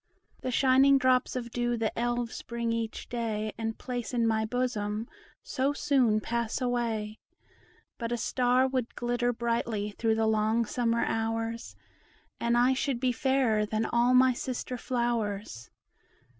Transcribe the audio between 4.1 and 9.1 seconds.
in my bosom, so soon pass away; But a star would